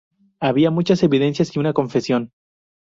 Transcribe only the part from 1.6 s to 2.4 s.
confesión.